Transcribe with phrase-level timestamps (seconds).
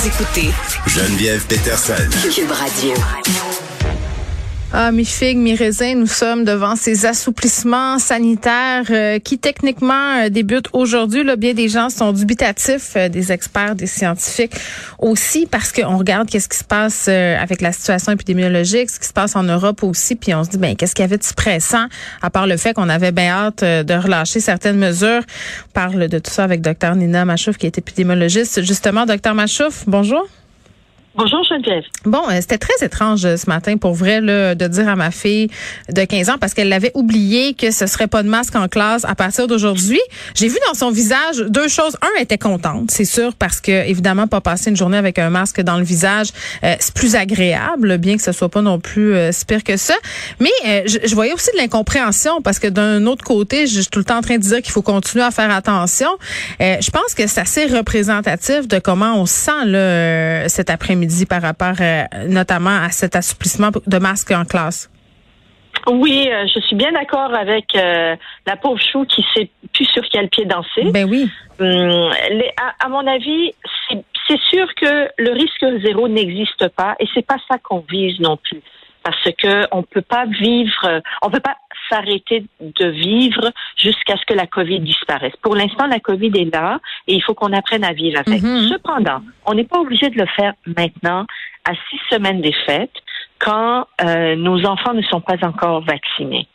[0.00, 0.50] Vous écoutez
[0.86, 2.08] Geneviève Peterson.
[2.34, 2.94] Cube Radio.
[4.72, 10.28] Ah, mi figue, mi raisin, nous sommes devant ces assouplissements sanitaires euh, qui techniquement euh,
[10.28, 11.24] débutent aujourd'hui.
[11.24, 14.54] Là, bien des gens sont dubitatifs, euh, des experts, des scientifiques
[15.00, 19.12] aussi, parce qu'on regarde qu'est-ce qui se passe avec la situation épidémiologique, ce qui se
[19.12, 21.86] passe en Europe aussi, puis on se dit ben qu'est-ce qu'il y avait de pressant,
[22.22, 25.22] à part le fait qu'on avait bien hâte de relâcher certaines mesures.
[25.68, 28.62] On parle de tout ça avec Dr Nina Machouf, qui est épidémiologiste.
[28.62, 30.28] Justement, Dr Machouf, bonjour.
[31.16, 31.82] Bonjour Geneviève.
[32.04, 35.10] Bon, euh, c'était très étrange euh, ce matin pour vrai là, de dire à ma
[35.10, 35.48] fille
[35.92, 39.04] de 15 ans parce qu'elle l'avait oublié que ce serait pas de masque en classe
[39.04, 40.00] à partir d'aujourd'hui.
[40.36, 41.96] J'ai vu dans son visage deux choses.
[42.00, 45.30] Un, elle était contente, c'est sûr, parce que évidemment pas passer une journée avec un
[45.30, 46.28] masque dans le visage,
[46.62, 49.94] euh, c'est plus agréable, bien que ce soit pas non plus si pire que ça.
[50.38, 54.04] Mais je, voyais aussi de l'incompréhension parce que d'un autre côté, je, suis tout le
[54.04, 56.10] temps en train de dire qu'il faut continuer à faire attention.
[56.60, 61.26] je pense que c'est assez représentatif de comment on se sent là, cet après-midi midi
[61.26, 64.90] par rapport euh, notamment à cet assouplissement de masques en classe?
[65.88, 68.14] Oui, euh, je suis bien d'accord avec euh,
[68.46, 70.90] la pauvre chou qui sait plus sur quel pied danser.
[70.92, 71.30] Ben oui.
[71.58, 72.10] Hum,
[72.80, 73.52] à, mon avis,
[74.28, 78.36] c'est sûr que le risque zéro n'existe pas et c'est pas ça qu'on vise non
[78.36, 78.62] plus
[79.02, 81.56] parce que on peut pas vivre, on peut pas
[81.90, 85.34] s'arrêter de vivre jusqu'à ce que la COVID disparaisse.
[85.42, 88.42] Pour l'instant, la COVID est là et il faut qu'on apprenne à vivre avec.
[88.42, 88.68] Mhm.
[88.68, 91.26] Cependant, on n'est pas obligé de le faire maintenant,
[91.64, 92.96] à six semaines des fêtes,
[93.38, 96.46] quand euh, nos enfants ne sont pas encore vaccinés.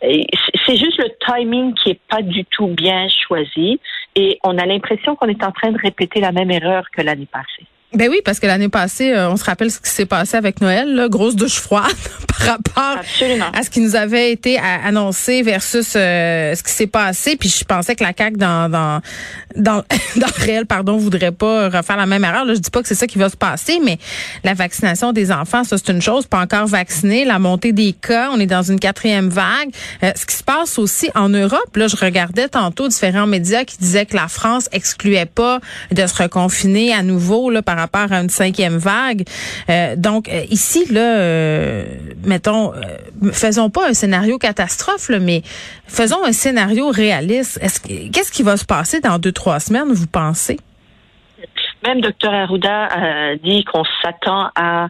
[0.00, 3.80] C'est juste le timing qui est pas du tout bien choisi
[4.14, 7.28] et on a l'impression qu'on est en train de répéter la même erreur que l'année
[7.30, 7.66] passée.
[7.94, 10.60] Ben oui, parce que l'année passée, euh, on se rappelle ce qui s'est passé avec
[10.60, 11.94] Noël, là, grosse douche froide
[12.26, 13.04] par rapport
[13.52, 17.36] à ce qui nous avait été annoncé versus euh, ce qui s'est passé.
[17.36, 19.00] Puis je pensais que la CAQ dans dans
[19.54, 19.84] dans,
[20.16, 22.44] dans le réel, pardon, voudrait pas refaire la même erreur.
[22.44, 23.98] Là, je dis pas que c'est ça qui va se passer, mais
[24.42, 26.26] la vaccination des enfants, ça c'est une chose.
[26.26, 29.70] Pas encore vacciné, la montée des cas, on est dans une quatrième vague.
[30.02, 33.78] Euh, ce qui se passe aussi en Europe, là, je regardais tantôt différents médias qui
[33.78, 35.60] disaient que la France excluait pas
[35.92, 39.24] de se reconfiner à nouveau là par rapport à une cinquième vague.
[39.68, 41.84] Euh, donc euh, ici, là, euh,
[42.24, 42.72] mettons,
[43.32, 45.42] faisons pas un scénario catastrophe, mais
[45.86, 47.60] faisons un scénario réaliste.
[48.12, 50.58] qu'est-ce qui va se passer dans deux trois semaines, vous pensez?
[51.84, 54.88] Même Dr Arruda a dit qu'on s'attend à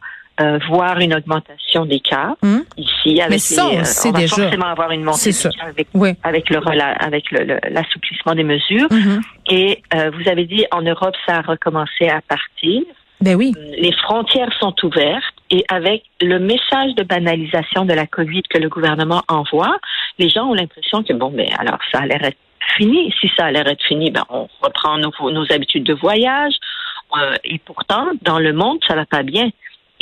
[0.68, 2.60] voir une augmentation des cas hmm?
[2.76, 3.20] ici.
[3.20, 5.88] Avec Mais ça, on, va forcément avoir une montée des cas avec,
[6.22, 6.58] avec le
[7.02, 7.24] avec
[7.70, 8.88] l'assouplissement des mesures.
[8.88, 9.22] Mm-hmm.
[9.50, 12.82] Et vous avez dit en Europe, ça a recommencé à partir.
[13.20, 13.52] Ben oui.
[13.78, 18.68] Les frontières sont ouvertes et avec le message de banalisation de la COVID que le
[18.68, 19.78] gouvernement envoie,
[20.18, 22.36] les gens ont l'impression que bon, ben alors ça a l'air être
[22.76, 23.14] fini.
[23.20, 26.54] Si ça a l'air être fini, ben on reprend nos, nos habitudes de voyage.
[27.16, 29.48] Euh, et pourtant, dans le monde, ça va pas bien.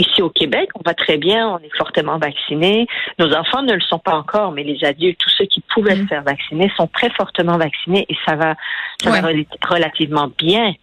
[0.02, 2.88] Ici au Québec, on va très bien, on est fortement vaccinés.
[3.20, 6.02] Nos enfants ne le sont pas encore, mais les adultes, tous ceux qui pouvaient se
[6.02, 6.08] mm.
[6.08, 8.54] faire vacciner, sont très fortement vaccinés et ça va,
[9.00, 9.28] ça va
[9.68, 10.74] relativement bien.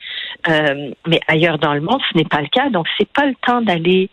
[0.48, 2.70] Euh, mais ailleurs dans le monde, ce n'est pas le cas.
[2.70, 4.10] Donc, c'est pas le temps d'aller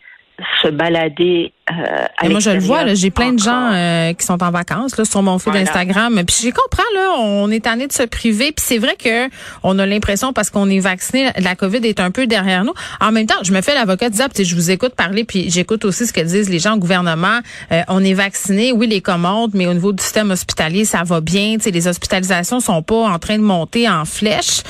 [0.61, 4.51] se balader euh, moi, je le vois, j'ai plein de gens euh, qui sont en
[4.51, 6.21] vacances là, sur mon fil d'Instagram.
[6.25, 8.53] Puis j'ai comprends, là, on est tanné de se priver.
[8.53, 9.29] Puis c'est vrai que
[9.63, 12.73] on a l'impression, parce qu'on est vacciné, la COVID est un peu derrière nous.
[13.01, 16.07] En même temps, je me fais l'avocat disant, je vous écoute parler, puis j'écoute aussi
[16.07, 17.39] ce que disent les gens au gouvernement.
[17.71, 21.19] Euh, on est vacciné, oui, les commandes, mais au niveau du système hospitalier, ça va
[21.19, 21.57] bien.
[21.59, 24.61] sais, les hospitalisations sont pas en train de monter en flèche.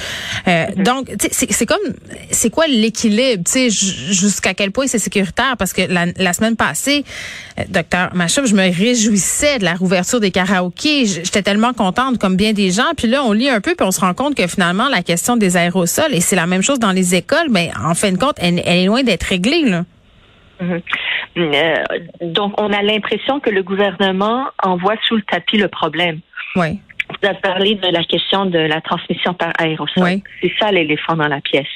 [0.47, 0.83] Mm-hmm.
[0.83, 1.77] Donc, c'est comme,
[2.31, 3.43] c'est quoi l'équilibre?
[3.69, 5.55] Jusqu'à quel point c'est sécuritaire?
[5.57, 10.31] Parce que la, la semaine passée, euh, docteur je me réjouissais de la rouverture des
[10.31, 11.05] karaokés.
[11.05, 12.91] J'étais tellement contente, comme bien des gens.
[12.95, 15.37] Puis là, on lit un peu, puis on se rend compte que finalement, la question
[15.37, 18.35] des aérosols, et c'est la même chose dans les écoles, mais en fin de compte,
[18.37, 19.63] elle, est loin d'être réglée.
[19.63, 19.83] Là.
[20.61, 20.81] Mm-hmm.
[21.37, 21.83] Euh,
[22.21, 26.19] donc, on a l'impression que le gouvernement envoie sous le tapis le problème.
[26.55, 26.79] Oui.
[27.09, 30.19] Vous avez parlé de la question de la transmission par aérosol.
[30.41, 31.67] C'est ça l'éléphant dans la pièce.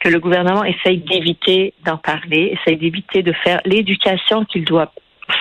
[0.00, 4.92] Que le gouvernement essaye d'éviter d'en parler, essaye d'éviter de faire l'éducation qu'il doit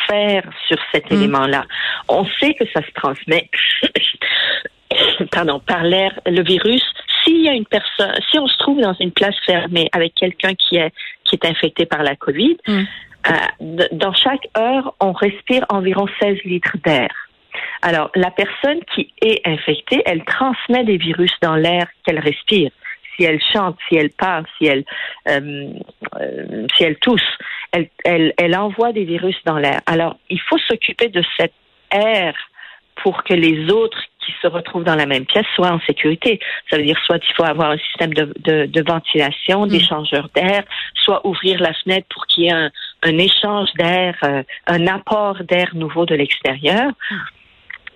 [0.08, 1.16] faire sur cet mm.
[1.16, 1.66] élément-là.
[2.08, 3.50] On sait que ça se transmet,
[5.32, 6.18] pardon, par l'air.
[6.26, 6.84] Le virus
[7.24, 10.54] s'il y a une personne, si on se trouve dans une place fermée avec quelqu'un
[10.56, 10.92] qui est
[11.24, 12.84] qui est infecté par la COVID, mm.
[13.30, 17.23] euh, dans chaque heure, on respire environ 16 litres d'air.
[17.86, 22.72] Alors, la personne qui est infectée, elle transmet des virus dans l'air qu'elle respire.
[23.16, 24.86] Si elle chante, si elle parle, si elle,
[25.28, 25.68] euh,
[26.20, 27.22] euh, si elle tousse,
[27.74, 29.82] elle, elle, elle envoie des virus dans l'air.
[29.86, 31.52] Alors, il faut s'occuper de cet
[31.92, 32.34] air
[33.04, 36.40] pour que les autres qui se retrouvent dans la même pièce soient en sécurité.
[36.70, 39.68] Ça veut dire soit il faut avoir un système de, de, de ventilation, mm.
[39.68, 40.64] d'échangeur d'air,
[40.96, 42.72] soit ouvrir la fenêtre pour qu'il y ait un,
[43.02, 46.94] un échange d'air, euh, un apport d'air nouveau de l'extérieur.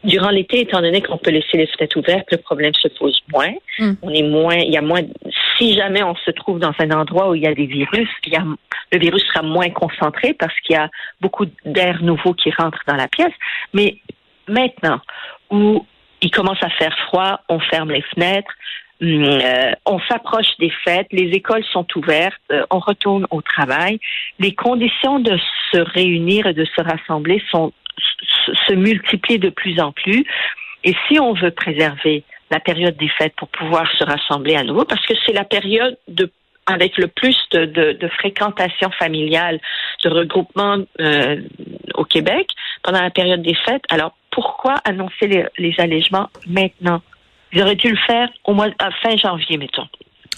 [0.07, 3.54] Durant l'été, étant donné qu'on peut laisser les fenêtres ouvertes, le problème se pose moins.
[3.77, 3.92] Mm.
[4.01, 5.01] On est moins, il y a moins.
[5.57, 8.31] Si jamais on se trouve dans un endroit où il y a des virus, il
[8.31, 8.45] y a,
[8.94, 10.89] le virus sera moins concentré parce qu'il y a
[11.19, 13.33] beaucoup d'air nouveau qui rentre dans la pièce.
[13.74, 13.98] Mais
[14.48, 15.01] maintenant,
[15.51, 15.86] où
[16.21, 18.54] il commence à faire froid, on ferme les fenêtres,
[19.01, 24.00] hum, euh, on s'approche des fêtes, les écoles sont ouvertes, euh, on retourne au travail.
[24.39, 25.38] Les conditions de
[25.74, 27.74] se réunir et de se rassembler sont
[28.67, 30.25] se multiplient de plus en plus.
[30.83, 34.85] Et si on veut préserver la période des fêtes pour pouvoir se rassembler à nouveau,
[34.85, 36.31] parce que c'est la période de
[36.67, 39.59] avec le plus de, de, fréquentation familiale,
[40.03, 41.41] de regroupement euh,
[41.95, 42.49] au Québec
[42.83, 43.83] pendant la période des fêtes.
[43.88, 47.01] Alors, pourquoi annoncer les, les allègements maintenant?
[47.53, 49.88] Ils auraient dû le faire au mois à fin janvier, mettons.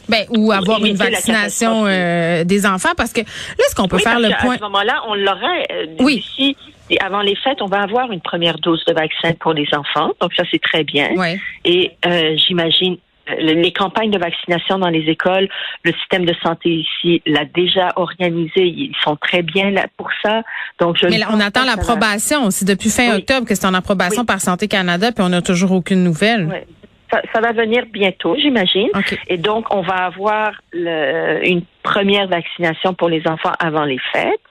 [0.09, 3.25] Ben, ou avoir une vaccination euh, des enfants, parce que là,
[3.59, 4.55] est-ce qu'on peut faire le point?
[4.55, 5.67] À ce moment-là, on l'aurait.
[5.71, 6.25] Euh, oui.
[6.37, 6.57] D'ici,
[6.99, 10.11] avant les fêtes, on va avoir une première dose de vaccin pour les enfants.
[10.19, 11.09] Donc, ça, c'est très bien.
[11.15, 11.39] Oui.
[11.63, 12.97] Et euh, j'imagine
[13.37, 15.49] les campagnes de vaccination dans les écoles,
[15.83, 18.65] le système de santé ici l'a déjà organisé.
[18.65, 20.41] Ils sont très bien là pour ça.
[20.79, 22.49] Donc, je Mais là, on attend l'approbation.
[22.49, 25.71] C'est depuis fin octobre que c'est en approbation par Santé Canada, puis on n'a toujours
[25.73, 26.47] aucune nouvelle.
[26.51, 26.75] Oui.
[27.11, 28.89] Ça, va venir bientôt, j'imagine.
[29.27, 34.41] Et donc, on va avoir le, une première vaccination pour les enfants avant les fêtes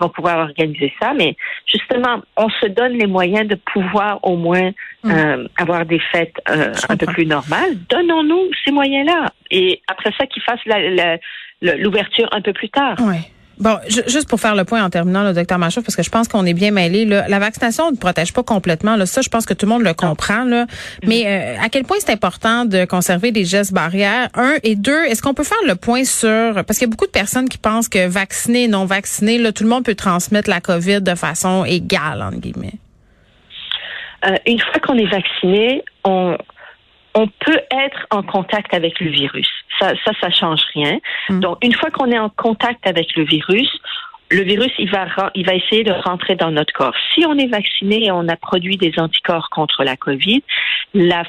[0.00, 1.36] vont pouvoir organiser ça, mais
[1.66, 4.70] justement, on se donne les moyens de pouvoir au moins
[5.04, 5.10] mm.
[5.10, 7.74] euh, avoir des fêtes euh, un peu plus normales.
[7.88, 9.26] Donnons-nous ces moyens-là.
[9.50, 10.64] Et après ça, qu'ils fassent
[11.60, 12.96] l'ouverture un peu plus tard.
[13.00, 13.16] Oui.
[13.60, 16.28] Bon, juste pour faire le point en terminant, le docteur Machouf, parce que je pense
[16.28, 17.04] qu'on est bien mêlés.
[17.04, 18.96] La vaccination ne protège pas complètement.
[18.96, 19.04] Là.
[19.04, 20.44] Ça, je pense que tout le monde le comprend.
[20.44, 20.66] Là.
[21.04, 24.30] Mais euh, à quel point c'est important de conserver des gestes barrières?
[24.34, 27.06] Un et deux, est-ce qu'on peut faire le point sur parce qu'il y a beaucoup
[27.06, 30.60] de personnes qui pensent que vacciné, non vacciné, là, tout le monde peut transmettre la
[30.60, 32.74] COVID de façon égale entre guillemets.
[34.26, 36.36] Euh, une fois qu'on est vacciné, on
[37.14, 39.48] on peut être en contact avec le virus.
[39.78, 40.98] Ça, ça, ça change rien.
[41.28, 41.40] Mm.
[41.40, 43.68] Donc, une fois qu'on est en contact avec le virus,
[44.30, 46.94] le virus, il va, il va essayer de rentrer dans notre corps.
[47.14, 50.42] Si on est vacciné et on a produit des anticorps contre la COVID,
[50.94, 51.24] la,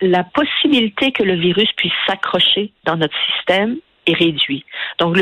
[0.00, 3.76] la possibilité que le virus puisse s'accrocher dans notre système
[4.06, 4.64] est réduite.
[5.00, 5.16] Donc,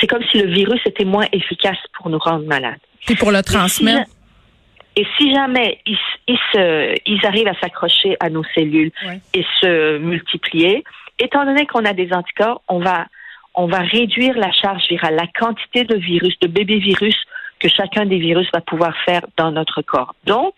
[0.00, 2.80] c'est comme si le virus était moins efficace pour nous rendre malades.
[3.08, 4.10] Et pour le transmettre.
[4.96, 8.90] Et si jamais ils, ils, se, ils arrivent à s'accrocher à nos cellules
[9.34, 10.84] et se multiplier,
[11.18, 13.06] étant donné qu'on a des anticorps, on va,
[13.54, 17.16] on va réduire la charge virale, la quantité de virus, de bébés virus
[17.58, 20.14] que chacun des virus va pouvoir faire dans notre corps.
[20.24, 20.54] Donc,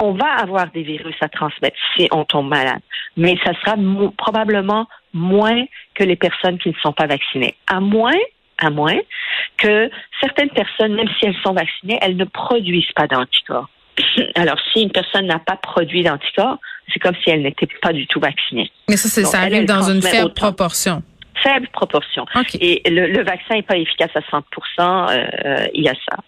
[0.00, 2.80] on va avoir des virus à transmettre si on tombe malade,
[3.16, 3.76] mais ça sera
[4.16, 5.64] probablement moins
[5.94, 7.54] que les personnes qui ne sont pas vaccinées.
[7.66, 8.18] À moins
[8.64, 8.98] à moins
[9.58, 9.90] que
[10.20, 13.68] certaines personnes, même si elles sont vaccinées, elles ne produisent pas d'anticorps.
[14.34, 16.58] Alors, si une personne n'a pas produit d'anticorps,
[16.92, 18.70] c'est comme si elle n'était pas du tout vaccinée.
[18.88, 21.02] Mais ça, c'est ça arrive dans une faible proportion.
[21.42, 22.24] Faible proportion.
[22.60, 24.42] Et le, vaccin n'est pas efficace à 100
[25.10, 26.18] euh, il y a ça.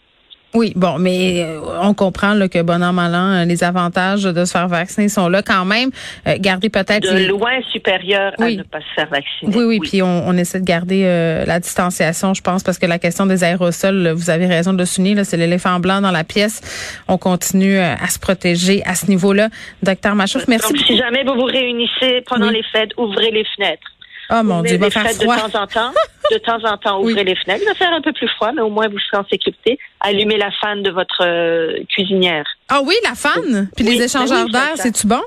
[0.55, 4.45] Oui, bon, mais euh, on comprend que bon an, mal an, euh, les avantages de
[4.45, 5.91] se faire vacciner sont là quand même.
[6.29, 7.13] Euh, garder peut-être...
[7.13, 9.57] De loin supérieur à ne pas se faire vacciner.
[9.57, 11.03] Oui, oui, puis on, essaie de garder
[11.47, 14.85] la distanciation, je pense, parce que la question des aérosols, vous avez raison de le
[14.85, 16.61] souligner, c'est l'éléphant blanc dans la pièce.
[17.09, 19.49] On continue à se protéger à ce niveau-là.
[19.83, 20.73] Docteur Machouf, merci.
[20.73, 23.94] Donc, si jamais vous vous réunissez pendant les fêtes, ouvrez les fenêtres.
[24.31, 25.37] Oh mon Dieu, va faire froid.
[25.37, 25.93] De temps en temps,
[26.31, 27.63] de temps en temps, ouvrez les fenêtres.
[27.63, 29.79] Il va faire un peu plus froid, mais au moins vous serez en sécurité.
[30.01, 32.45] Allumez la fan de votre euh, cuisinière.
[32.69, 33.69] Ah oui, la fan?
[33.77, 35.21] Puis les échangeurs d'air, c'est-tu bon?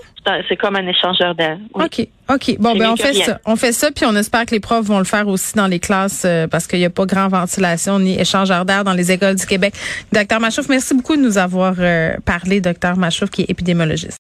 [0.50, 1.58] C'est comme un échangeur d'air.
[1.74, 2.06] OK.
[2.30, 2.58] OK.
[2.60, 3.40] Bon, ben, on fait ça.
[3.46, 5.80] On fait ça, puis on espère que les profs vont le faire aussi dans les
[5.80, 9.36] classes euh, parce qu'il n'y a pas grand ventilation ni échangeur d'air dans les écoles
[9.36, 9.74] du Québec.
[10.12, 14.16] Docteur Machouf, merci beaucoup de nous avoir euh, parlé, docteur Machouf, qui est épidémiologiste.